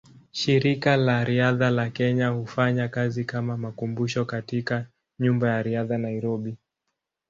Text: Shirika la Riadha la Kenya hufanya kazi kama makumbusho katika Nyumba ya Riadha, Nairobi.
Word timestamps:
Shirika 0.31 0.97
la 0.97 1.23
Riadha 1.23 1.69
la 1.71 1.89
Kenya 1.89 2.29
hufanya 2.31 2.87
kazi 2.87 3.23
kama 3.25 3.57
makumbusho 3.57 4.25
katika 4.25 4.87
Nyumba 5.19 5.47
ya 5.49 5.63
Riadha, 5.63 5.97
Nairobi. 5.97 6.57